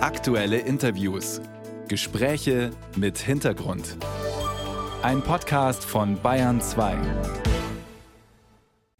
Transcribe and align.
Aktuelle 0.00 0.58
Interviews. 0.58 1.40
Gespräche 1.88 2.70
mit 2.94 3.18
Hintergrund. 3.18 3.96
Ein 5.02 5.22
Podcast 5.22 5.84
von 5.84 6.22
Bayern 6.22 6.60
2. 6.60 6.96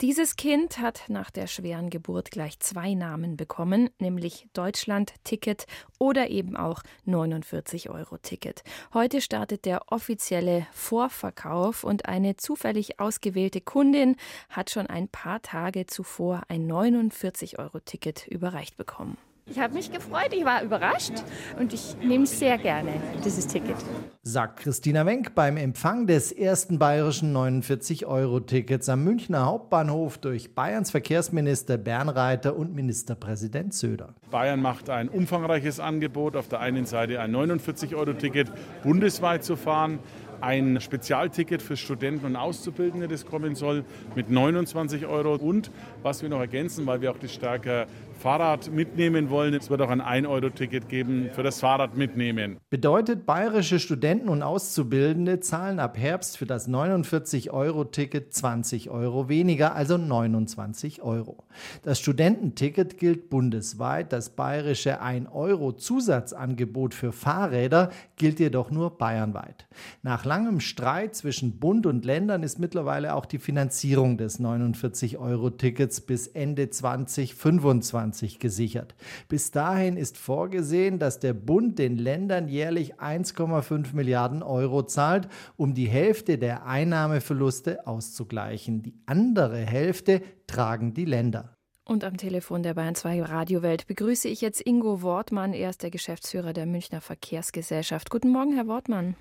Dieses 0.01 0.35
Kind 0.35 0.81
hat 0.81 1.05
nach 1.07 1.31
der 1.31 1.47
schweren 1.47 1.91
Geburt 1.91 2.33
gleich 2.33 2.59
zwei 2.59 2.95
Namen 2.95 3.37
bekommen, 3.37 3.91
nämlich 4.01 4.49
Deutschland-Ticket 4.55 5.67
oder 6.01 6.31
eben 6.31 6.57
auch 6.57 6.83
49-Euro-Ticket. 7.07 8.65
Heute 8.93 9.21
startet 9.21 9.67
der 9.67 9.93
offizielle 9.93 10.67
Vorverkauf 10.73 11.85
und 11.85 12.07
eine 12.07 12.37
zufällig 12.37 12.99
ausgewählte 12.99 13.61
Kundin 13.61 14.17
hat 14.49 14.71
schon 14.71 14.89
ein 14.89 15.07
paar 15.07 15.43
Tage 15.43 15.87
zuvor 15.87 16.43
ein 16.49 16.69
49-Euro-Ticket 16.69 18.27
überreicht 18.27 18.77
bekommen. 18.77 19.17
Ich 19.51 19.59
habe 19.59 19.75
mich 19.75 19.91
gefreut, 19.91 20.29
ich 20.33 20.45
war 20.45 20.63
überrascht 20.63 21.13
und 21.59 21.73
ich 21.73 21.97
nehme 22.03 22.27
sehr 22.27 22.59
gerne, 22.59 22.91
dieses 23.25 23.47
Ticket. 23.47 23.77
Sagt 24.23 24.61
Christina 24.61 25.07
Wenk 25.07 25.35
beim 25.35 25.57
Empfang 25.57 26.07
des 26.07 26.33
ersten 26.33 26.79
bayerischen 26.79 27.35
49-Euro-Tickets 27.35 28.91
am 28.91 29.05
Münchner 29.05 29.47
Hauptbahnhof 29.47 30.19
durch 30.19 30.55
Bayerns 30.55 30.91
Verkehrsminister 30.91 31.79
Bernreiter 31.79 32.57
und 32.57 32.75
Ministerpräsident 32.75 33.73
Söder. 33.73 34.15
Bayern 34.31 34.61
macht 34.61 34.91
ein 34.91 35.09
umfangreiches 35.09 35.81
Angebot, 35.81 36.37
auf 36.37 36.49
der 36.49 36.61
einen 36.61 36.85
Seite 36.85 37.21
ein 37.21 37.35
49-Euro-Ticket 37.35 38.49
bundesweit 38.83 39.45
zu 39.45 39.57
fahren, 39.57 39.99
ein 40.41 40.81
Spezialticket 40.81 41.63
für 41.63 41.77
Studenten 41.77 42.27
und 42.27 42.37
Auszubildende, 42.37 43.09
das 43.09 43.27
kommen 43.27 43.55
soll, 43.55 43.85
mit 44.15 44.31
29 44.31 45.07
Euro. 45.07 45.35
Und 45.35 45.71
was 46.03 46.23
wir 46.23 46.29
noch 46.29 46.41
ergänzen, 46.41 46.87
weil 46.87 47.01
wir 47.01 47.11
auch 47.11 47.19
das 47.19 47.33
stärker 47.33 47.87
Fahrrad 48.19 48.71
mitnehmen 48.73 49.31
wollen. 49.31 49.55
Es 49.55 49.71
wird 49.71 49.81
auch 49.81 49.91
ein 49.91 50.03
1-Euro-Ticket 50.03 50.89
geben 50.89 51.31
für 51.33 51.45
das 51.45 51.61
Fahrrad 51.61 51.97
mitnehmen. 51.97 52.59
Bedeutet, 52.69 53.27
bayerische 53.27 53.79
Studenten 53.79 54.29
und 54.29 54.43
Auszubildende 54.43 55.39
zahlen 55.39 55.79
ab 55.79 55.97
Herbst 55.97 56.37
für 56.37 56.47
das 56.47 56.69
49-Euro-Ticket 56.69 58.35
20 58.35 58.91
Euro 58.91 59.29
weniger, 59.29 59.77
also 59.77 59.97
29 59.97 61.03
Euro. 61.03 61.45
Das 61.83 62.01
Studententicket 62.01 62.99
gilt 62.99 63.31
bundesweit. 63.31 64.13
Das 64.13 64.31
bayerische 64.31 65.01
1-Euro-Zusatzangebot 65.01 66.95
für 66.95 67.13
Fahrräder 67.13 67.91
gilt 68.17 68.41
jedoch 68.41 68.73
nur 68.73 68.99
bayernweit. 68.99 69.69
Nach 70.03 70.25
langem 70.29 70.61
Streit 70.61 71.17
zwischen 71.17 71.59
Bund 71.59 71.87
und 71.87 72.05
Ländern 72.05 72.43
ist 72.43 72.59
mittlerweile 72.59 73.15
auch 73.15 73.27
die 73.27 73.39
Finanzierung 73.39 74.17
des 74.17 74.39
49-Euro-Tickets 74.41 76.03
bis 76.03 76.29
Ende 76.29 76.71
2025 76.71 77.89
2020 77.89 78.39
gesichert. 78.39 78.95
Bis 79.29 79.51
dahin 79.51 79.97
ist 79.97 80.19
vorgesehen, 80.19 80.99
dass 80.99 81.19
der 81.21 81.33
Bund 81.33 81.79
den 81.79 81.97
Ländern 81.97 82.49
jährlich 82.49 82.97
1,5 82.97 83.95
Milliarden 83.95 84.43
Euro 84.43 84.83
zahlt, 84.83 85.29
um 85.57 85.75
die 85.75 85.89
Hälfte 85.89 86.39
der 86.39 86.67
Einnahmeverluste 86.67 87.87
auszugleichen. 87.87 88.83
Die 88.83 88.95
andere 89.07 89.59
Hälfte 89.59 90.23
tragen 90.47 90.95
die 90.95 91.05
Länder. 91.05 91.55
Und 91.85 92.05
am 92.05 92.19
Telefon 92.19 92.63
der 92.63 92.75
Bayern 92.75 92.95
2 92.95 93.23
Radiowelt 93.23 93.87
begrüße 93.87 94.29
ich 94.29 94.43
jetzt 94.43 94.61
Ingo 94.67 95.01
Wortmann. 95.01 95.55
Er 95.55 95.71
ist 95.71 95.83
der 95.83 95.91
Geschäftsführer 95.91 96.53
der 96.53 96.67
Münchner 96.67 97.01
Verkehrsgesellschaft. 97.01 98.11
Guten 98.11 98.29
Morgen, 98.29 98.55
Herr 98.55 98.67
Wortmann. 98.67 99.17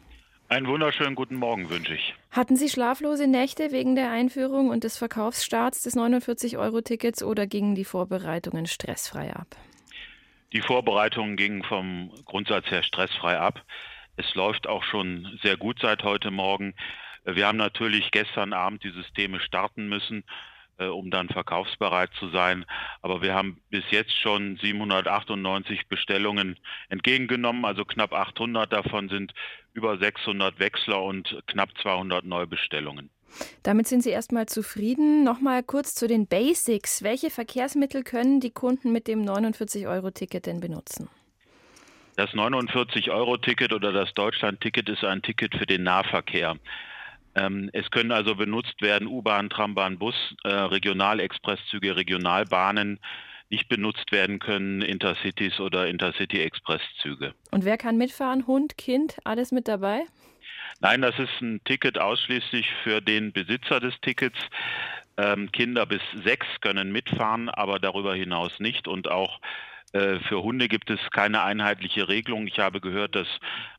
Einen 0.50 0.68
wunderschönen 0.68 1.16
guten 1.16 1.36
Morgen 1.36 1.70
wünsche 1.70 1.94
ich. 1.94 2.16
Hatten 2.32 2.56
Sie 2.56 2.70
schlaflose 2.70 3.28
Nächte 3.28 3.74
wegen 3.74 3.96
der 3.96 4.12
Einführung 4.12 4.70
und 4.70 4.86
des 4.86 4.98
Verkaufsstarts 4.98 5.84
des 5.84 5.98
49-Euro-Tickets 5.98 7.22
oder 7.22 7.48
gingen 7.48 7.76
die 7.76 7.84
Vorbereitungen 7.84 8.66
stressfrei 8.66 9.36
ab? 9.36 9.48
Die 10.54 10.62
Vorbereitungen 10.62 11.36
gingen 11.36 11.64
vom 11.64 12.14
Grundsatz 12.24 12.72
her 12.72 12.82
stressfrei 12.84 13.38
ab. 13.38 13.62
Es 14.16 14.36
läuft 14.36 14.68
auch 14.68 14.84
schon 14.84 15.38
sehr 15.44 15.58
gut 15.58 15.80
seit 15.82 16.04
heute 16.04 16.32
Morgen. 16.32 16.76
Wir 17.26 17.46
haben 17.46 17.58
natürlich 17.58 18.12
gestern 18.12 18.54
Abend 18.54 18.86
die 18.86 18.92
Systeme 18.92 19.42
starten 19.42 19.90
müssen 19.90 20.24
um 20.86 21.10
dann 21.10 21.30
verkaufsbereit 21.30 22.12
zu 22.20 22.30
sein. 22.30 22.66
Aber 23.02 23.22
wir 23.22 23.34
haben 23.34 23.62
bis 23.70 23.84
jetzt 23.92 24.14
schon 24.14 24.58
798 24.58 25.88
Bestellungen 25.88 26.58
entgegengenommen, 26.90 27.66
also 27.66 27.86
knapp 27.86 28.14
800 28.14 28.72
davon 28.72 29.10
sind 29.10 29.34
über 29.74 29.98
600 29.98 30.60
Wechsler 30.60 31.04
und 31.04 31.42
knapp 31.48 31.70
200 31.82 32.26
Neubestellungen. 32.26 33.10
Damit 33.64 33.88
sind 33.88 34.02
Sie 34.02 34.10
erstmal 34.10 34.48
zufrieden. 34.48 35.24
Nochmal 35.24 35.62
kurz 35.64 35.94
zu 35.94 36.08
den 36.08 36.28
Basics. 36.28 37.04
Welche 37.04 37.30
Verkehrsmittel 37.30 38.04
können 38.04 38.40
die 38.40 38.52
Kunden 38.52 38.92
mit 38.92 39.08
dem 39.08 39.24
49-Euro-Ticket 39.24 40.46
denn 40.46 40.60
benutzen? 40.60 41.10
Das 42.16 42.32
49-Euro-Ticket 42.32 43.74
oder 43.74 43.92
das 43.92 44.14
Deutschland-Ticket 44.16 44.90
ist 44.90 45.04
ein 45.04 45.22
Ticket 45.22 45.56
für 45.56 45.68
den 45.68 45.84
Nahverkehr. 45.84 46.56
Ähm, 47.38 47.70
es 47.74 47.90
können 47.92 48.12
also 48.12 48.36
benutzt 48.36 48.82
werden 48.82 49.08
U-Bahn, 49.08 49.50
Trambahn, 49.50 50.00
Bus, 50.00 50.16
äh, 50.44 50.50
Regionalexpresszüge, 50.50 51.96
Regionalbahnen. 51.96 53.00
Nicht 53.50 53.70
benutzt 53.70 54.12
werden 54.12 54.40
können 54.40 54.82
Intercities 54.82 55.60
oder 55.60 55.88
Intercity-Expresszüge. 55.88 57.34
Und 57.52 57.64
wer 57.64 57.78
kann 57.78 57.98
mitfahren? 57.98 58.46
Hund, 58.46 58.78
Kind, 58.78 59.18
alles 59.24 59.52
mit 59.52 59.68
dabei? 59.68 60.02
Nein, 60.80 61.02
das 61.02 61.18
ist 61.18 61.42
ein 61.42 61.62
Ticket 61.64 61.98
ausschließlich 61.98 62.68
für 62.84 63.02
den 63.02 63.32
Besitzer 63.32 63.80
des 63.80 63.94
Tickets. 64.02 64.38
Ähm, 65.16 65.52
Kinder 65.52 65.86
bis 65.86 66.02
sechs 66.24 66.46
können 66.62 66.92
mitfahren, 66.92 67.50
aber 67.50 67.80
darüber 67.80 68.14
hinaus 68.16 68.52
nicht. 68.60 68.88
Und 68.88 69.10
auch 69.10 69.40
für 69.94 70.44
Hunde 70.44 70.68
gibt 70.68 70.90
es 70.90 71.00
keine 71.12 71.44
einheitliche 71.44 72.08
Regelung. 72.08 72.46
Ich 72.46 72.60
habe 72.60 72.82
gehört, 72.82 73.16
dass 73.16 73.28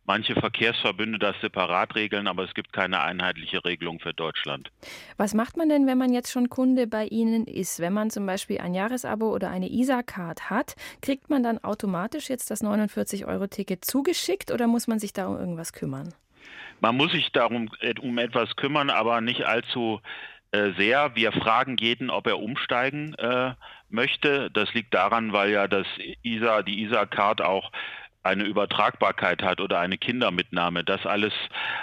manche 0.09 0.35
Verkehrsverbünde 0.35 1.19
das 1.19 1.39
separat 1.43 1.95
regeln, 1.95 2.27
aber 2.27 2.45
es 2.45 2.55
gibt 2.55 2.73
keine 2.73 3.03
einheitliche 3.03 3.65
Regelung 3.65 4.01
für 4.01 4.15
Deutschland. 4.15 4.73
Was 5.19 5.35
macht 5.35 5.57
man 5.59 5.69
denn, 5.69 5.87
wenn 5.87 5.99
man 5.99 6.13
jetzt 6.13 6.33
schon 6.33 6.49
Kunde 6.49 6.87
bei 6.87 7.07
Ihnen 7.07 7.47
ist? 7.47 7.79
Wenn 7.79 7.93
man 7.93 8.11
zum 8.11 8.25
Beispiel 8.25 8.59
ein 8.59 8.75
Jahresabo 8.75 9.33
oder 9.33 9.51
eine 9.51 9.71
ISA-Card 9.71 10.49
hat, 10.49 10.77
kriegt 11.03 11.29
man 11.29 11.43
dann 11.43 11.63
automatisch 11.63 12.31
jetzt 12.31 12.51
das 12.51 12.65
49-Euro-Ticket 12.65 13.85
zugeschickt 13.85 14.51
oder 14.51 14.67
muss 14.67 14.89
man 14.89 14.99
sich 14.99 15.13
da 15.13 15.29
um 15.29 15.37
irgendwas 15.39 15.75
kümmern? 15.75 16.15
Man 16.81 16.97
muss 16.97 17.13
sich 17.13 17.31
darum 17.33 17.71
äh, 17.81 17.95
um 18.01 18.19
etwas 18.19 18.57
kümmern, 18.57 18.89
aber 18.89 19.21
nicht 19.21 19.45
allzu 19.45 20.01
äh, 20.53 20.71
sehr. 20.79 21.15
Wir 21.17 21.33
fragen 21.33 21.77
jeden, 21.77 22.09
ob 22.09 22.27
er 22.27 22.39
umsteigen 22.39 23.15
äh, 23.15 23.53
möchte. 23.91 24.51
Das 24.51 24.73
liegt 24.75 24.95
daran, 24.95 25.33
weil 25.33 25.51
ja 25.51 25.69
das 25.69 25.87
ISA, 26.23 26.63
die 26.63 26.83
ISA-Card 26.83 27.43
auch 27.43 27.71
eine 28.23 28.45
Übertragbarkeit 28.45 29.43
hat 29.43 29.61
oder 29.61 29.81
eine 29.81 29.99
Kindermitnahme. 29.99 30.85
Das 30.85 31.07
alles 31.07 31.33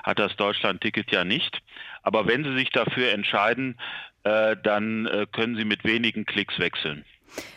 hat 0.03 0.19
das 0.19 0.35
Deutschland-Ticket 0.35 1.11
ja 1.11 1.23
nicht. 1.23 1.61
Aber 2.03 2.27
wenn 2.27 2.43
Sie 2.43 2.55
sich 2.55 2.69
dafür 2.69 3.11
entscheiden, 3.11 3.79
äh, 4.23 4.55
dann 4.61 5.07
äh, 5.07 5.25
können 5.31 5.55
Sie 5.55 5.65
mit 5.65 5.83
wenigen 5.83 6.25
Klicks 6.25 6.59
wechseln. 6.59 7.05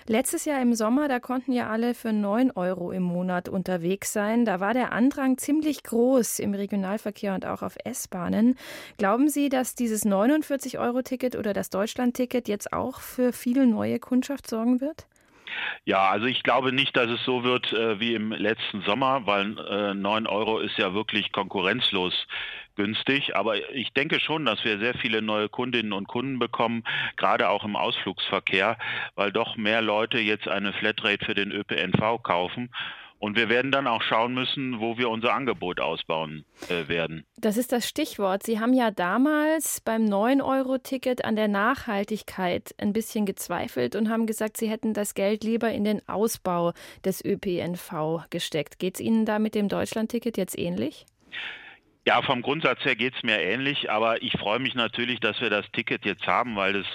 Letztes 0.06 0.44
Jahr 0.44 0.60
im 0.60 0.74
Sommer, 0.74 1.08
da 1.08 1.20
konnten 1.20 1.52
ja 1.52 1.68
alle 1.68 1.94
für 1.94 2.12
9 2.12 2.50
Euro 2.52 2.92
im 2.92 3.02
Monat 3.02 3.48
unterwegs 3.48 4.12
sein. 4.12 4.44
Da 4.44 4.60
war 4.60 4.74
der 4.74 4.92
Andrang 4.92 5.38
ziemlich 5.38 5.82
groß 5.82 6.38
im 6.38 6.54
Regionalverkehr 6.54 7.34
und 7.34 7.46
auch 7.46 7.62
auf 7.62 7.76
S-Bahnen. 7.84 8.56
Glauben 8.96 9.28
Sie, 9.28 9.48
dass 9.48 9.74
dieses 9.74 10.04
49-Euro-Ticket 10.06 11.36
oder 11.36 11.52
das 11.52 11.70
Deutschland-Ticket 11.70 12.48
jetzt 12.48 12.72
auch 12.72 13.00
für 13.00 13.32
viel 13.32 13.66
neue 13.66 13.98
Kundschaft 13.98 14.48
sorgen 14.48 14.80
wird? 14.80 15.06
Ja, 15.84 16.08
also 16.10 16.26
ich 16.26 16.42
glaube 16.42 16.72
nicht, 16.72 16.96
dass 16.96 17.10
es 17.10 17.24
so 17.24 17.42
wird 17.42 17.72
äh, 17.72 17.98
wie 18.00 18.14
im 18.14 18.32
letzten 18.32 18.82
Sommer, 18.82 19.26
weil 19.26 19.58
äh, 19.58 19.94
9 19.94 20.26
Euro 20.26 20.58
ist 20.58 20.76
ja 20.78 20.94
wirklich 20.94 21.32
konkurrenzlos 21.32 22.26
günstig. 22.78 23.36
Aber 23.36 23.56
ich 23.74 23.92
denke 23.92 24.20
schon, 24.20 24.46
dass 24.46 24.64
wir 24.64 24.78
sehr 24.78 24.94
viele 24.94 25.20
neue 25.20 25.50
Kundinnen 25.50 25.92
und 25.92 26.08
Kunden 26.08 26.38
bekommen, 26.38 26.84
gerade 27.18 27.50
auch 27.50 27.64
im 27.64 27.76
Ausflugsverkehr, 27.76 28.78
weil 29.14 29.32
doch 29.32 29.56
mehr 29.56 29.82
Leute 29.82 30.18
jetzt 30.18 30.48
eine 30.48 30.72
Flatrate 30.72 31.26
für 31.26 31.34
den 31.34 31.52
ÖPNV 31.52 32.22
kaufen. 32.22 32.70
Und 33.20 33.36
wir 33.36 33.48
werden 33.48 33.72
dann 33.72 33.88
auch 33.88 34.02
schauen 34.02 34.32
müssen, 34.32 34.78
wo 34.78 34.96
wir 34.96 35.10
unser 35.10 35.34
Angebot 35.34 35.80
ausbauen 35.80 36.44
äh, 36.68 36.86
werden. 36.86 37.24
Das 37.36 37.56
ist 37.56 37.72
das 37.72 37.88
Stichwort. 37.88 38.44
Sie 38.44 38.60
haben 38.60 38.72
ja 38.72 38.92
damals 38.92 39.80
beim 39.80 40.04
9-Euro-Ticket 40.04 41.24
an 41.24 41.34
der 41.34 41.48
Nachhaltigkeit 41.48 42.76
ein 42.78 42.92
bisschen 42.92 43.26
gezweifelt 43.26 43.96
und 43.96 44.08
haben 44.08 44.26
gesagt, 44.26 44.56
Sie 44.56 44.70
hätten 44.70 44.94
das 44.94 45.14
Geld 45.14 45.42
lieber 45.42 45.72
in 45.72 45.82
den 45.82 46.08
Ausbau 46.08 46.74
des 47.04 47.24
ÖPNV 47.24 48.28
gesteckt. 48.30 48.78
Geht 48.78 48.94
es 48.94 49.00
Ihnen 49.00 49.24
da 49.26 49.40
mit 49.40 49.56
dem 49.56 49.68
Deutschland-Ticket 49.68 50.36
jetzt 50.36 50.56
ähnlich? 50.56 51.04
Ja, 52.08 52.22
vom 52.22 52.40
Grundsatz 52.40 52.82
her 52.86 52.96
geht 52.96 53.16
es 53.16 53.22
mir 53.22 53.38
ähnlich, 53.38 53.90
aber 53.90 54.22
ich 54.22 54.32
freue 54.32 54.60
mich 54.60 54.74
natürlich, 54.74 55.20
dass 55.20 55.42
wir 55.42 55.50
das 55.50 55.70
Ticket 55.72 56.06
jetzt 56.06 56.26
haben, 56.26 56.56
weil 56.56 56.74
es 56.76 56.86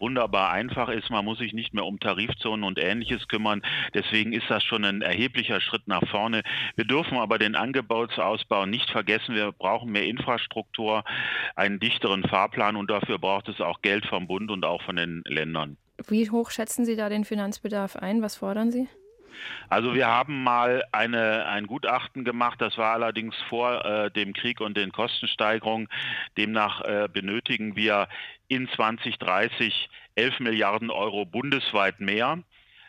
wunderbar 0.00 0.50
einfach 0.50 0.88
ist. 0.88 1.08
Man 1.08 1.24
muss 1.24 1.38
sich 1.38 1.52
nicht 1.52 1.72
mehr 1.72 1.84
um 1.84 2.00
Tarifzonen 2.00 2.64
und 2.64 2.76
ähnliches 2.76 3.28
kümmern. 3.28 3.62
Deswegen 3.94 4.32
ist 4.32 4.50
das 4.50 4.64
schon 4.64 4.84
ein 4.84 5.02
erheblicher 5.02 5.60
Schritt 5.60 5.86
nach 5.86 6.04
vorne. 6.08 6.42
Wir 6.74 6.84
dürfen 6.84 7.16
aber 7.16 7.38
den 7.38 7.54
Angebotsausbau 7.54 8.66
nicht 8.66 8.90
vergessen. 8.90 9.36
Wir 9.36 9.52
brauchen 9.52 9.92
mehr 9.92 10.06
Infrastruktur, 10.06 11.04
einen 11.54 11.78
dichteren 11.78 12.24
Fahrplan 12.24 12.74
und 12.74 12.90
dafür 12.90 13.20
braucht 13.20 13.48
es 13.48 13.60
auch 13.60 13.82
Geld 13.82 14.04
vom 14.06 14.26
Bund 14.26 14.50
und 14.50 14.64
auch 14.64 14.82
von 14.82 14.96
den 14.96 15.22
Ländern. 15.26 15.76
Wie 16.08 16.28
hoch 16.28 16.50
schätzen 16.50 16.84
Sie 16.84 16.96
da 16.96 17.08
den 17.08 17.24
Finanzbedarf 17.24 17.94
ein? 17.94 18.20
Was 18.20 18.34
fordern 18.34 18.72
Sie? 18.72 18.88
Also 19.68 19.94
wir 19.94 20.06
haben 20.06 20.42
mal 20.42 20.84
eine, 20.92 21.46
ein 21.46 21.66
Gutachten 21.66 22.24
gemacht, 22.24 22.60
das 22.60 22.78
war 22.78 22.92
allerdings 22.92 23.34
vor 23.48 23.84
äh, 23.84 24.10
dem 24.10 24.32
Krieg 24.32 24.60
und 24.60 24.76
den 24.76 24.92
Kostensteigerungen. 24.92 25.88
Demnach 26.36 26.82
äh, 26.82 27.08
benötigen 27.12 27.76
wir 27.76 28.08
in 28.48 28.68
2030 28.68 29.88
11 30.14 30.40
Milliarden 30.40 30.90
Euro 30.90 31.26
bundesweit 31.26 32.00
mehr. 32.00 32.38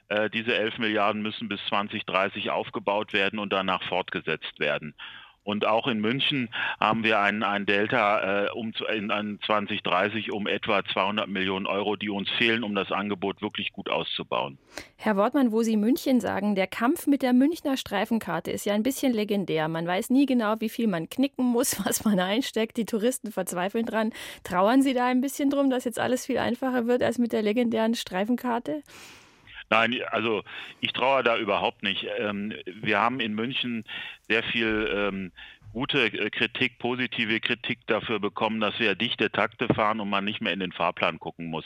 Äh, 0.09 0.29
diese 0.29 0.55
11 0.55 0.77
Milliarden 0.77 1.21
müssen 1.21 1.49
bis 1.49 1.59
2030 1.67 2.49
aufgebaut 2.49 3.13
werden 3.13 3.39
und 3.39 3.51
danach 3.51 3.83
fortgesetzt 3.83 4.59
werden. 4.59 4.95
Und 5.47 5.65
auch 5.65 5.87
in 5.87 6.01
München 6.01 6.49
haben 6.77 7.05
wir 7.05 7.21
ein, 7.21 7.41
ein 7.41 7.65
Delta 7.65 8.47
äh, 8.47 8.51
um, 8.51 8.73
in, 8.93 9.09
in 9.09 9.39
2030 9.45 10.33
um 10.33 10.45
etwa 10.45 10.83
200 10.83 11.29
Millionen 11.29 11.67
Euro, 11.67 11.95
die 11.95 12.09
uns 12.09 12.29
fehlen, 12.31 12.65
um 12.65 12.75
das 12.75 12.91
Angebot 12.91 13.41
wirklich 13.41 13.71
gut 13.71 13.89
auszubauen. 13.89 14.57
Herr 14.97 15.15
Wortmann, 15.15 15.53
wo 15.53 15.63
Sie 15.63 15.77
München 15.77 16.19
sagen, 16.19 16.55
der 16.55 16.67
Kampf 16.67 17.07
mit 17.07 17.21
der 17.21 17.31
Münchner 17.31 17.77
Streifenkarte 17.77 18.51
ist 18.51 18.65
ja 18.65 18.73
ein 18.73 18.83
bisschen 18.83 19.13
legendär. 19.13 19.69
Man 19.69 19.87
weiß 19.87 20.09
nie 20.09 20.25
genau, 20.25 20.55
wie 20.59 20.67
viel 20.67 20.87
man 20.87 21.07
knicken 21.07 21.45
muss, 21.45 21.79
was 21.85 22.03
man 22.03 22.19
einsteckt. 22.19 22.75
Die 22.75 22.83
Touristen 22.83 23.31
verzweifeln 23.31 23.85
dran. 23.85 24.11
Trauern 24.43 24.81
Sie 24.81 24.93
da 24.93 25.05
ein 25.05 25.21
bisschen 25.21 25.49
drum, 25.49 25.69
dass 25.69 25.85
jetzt 25.85 25.97
alles 25.97 26.25
viel 26.25 26.39
einfacher 26.39 26.87
wird 26.87 27.01
als 27.01 27.19
mit 27.19 27.31
der 27.31 27.41
legendären 27.41 27.95
Streifenkarte? 27.95 28.83
Nein, 29.69 29.99
also 30.11 30.43
ich 30.79 30.93
traue 30.93 31.23
da 31.23 31.37
überhaupt 31.37 31.83
nicht. 31.83 32.07
Ähm, 32.19 32.53
wir 32.65 32.99
haben 32.99 33.19
in 33.19 33.33
München 33.33 33.83
sehr 34.29 34.43
viel 34.43 34.89
ähm, 34.93 35.31
gute 35.73 36.05
äh, 36.05 36.29
Kritik, 36.29 36.79
positive 36.79 37.39
Kritik 37.39 37.79
dafür 37.87 38.19
bekommen, 38.19 38.61
dass 38.61 38.79
wir 38.79 38.95
dichte 38.95 39.29
Takte 39.31 39.67
fahren 39.73 39.99
und 39.99 40.09
man 40.09 40.25
nicht 40.25 40.41
mehr 40.41 40.53
in 40.53 40.59
den 40.59 40.71
Fahrplan 40.71 41.19
gucken 41.19 41.47
muss. 41.47 41.65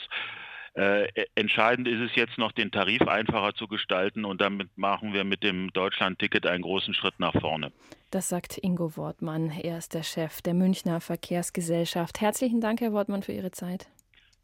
Äh, 0.74 1.04
e, 1.08 1.26
entscheidend 1.34 1.86
ist 1.86 2.00
es 2.00 2.16
jetzt 2.16 2.38
noch, 2.38 2.52
den 2.52 2.70
Tarif 2.70 3.02
einfacher 3.02 3.54
zu 3.54 3.68
gestalten 3.68 4.24
und 4.24 4.40
damit 4.40 4.76
machen 4.76 5.12
wir 5.12 5.24
mit 5.24 5.42
dem 5.42 5.72
Deutschland-Ticket 5.72 6.46
einen 6.46 6.62
großen 6.62 6.94
Schritt 6.94 7.18
nach 7.18 7.34
vorne. 7.40 7.72
Das 8.10 8.28
sagt 8.28 8.58
Ingo 8.58 8.96
Wortmann. 8.96 9.50
Er 9.50 9.78
ist 9.78 9.94
der 9.94 10.02
Chef 10.02 10.40
der 10.42 10.54
Münchner 10.54 11.00
Verkehrsgesellschaft. 11.00 12.20
Herzlichen 12.20 12.60
Dank, 12.60 12.80
Herr 12.80 12.92
Wortmann, 12.92 13.22
für 13.22 13.32
Ihre 13.32 13.50
Zeit. 13.50 13.88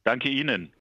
Danke 0.04 0.28
Ihnen. 0.28 0.72